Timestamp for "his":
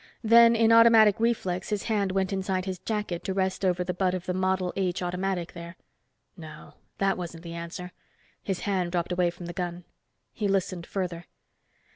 1.69-1.83, 2.65-2.79, 8.41-8.61